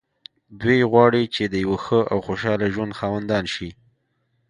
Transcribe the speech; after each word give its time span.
دوی 0.61 0.79
غواړي 0.91 1.23
چې 1.35 1.43
د 1.53 1.55
يوه 1.65 1.77
ښه 1.85 1.99
او 2.11 2.17
خوشحاله 2.27 2.67
ژوند 2.73 2.97
خاوندان 2.99 3.45
شي. 3.53 3.69